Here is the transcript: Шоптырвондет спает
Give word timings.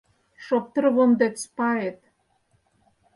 Шоптырвондет 0.45 1.35
спает 1.45 1.97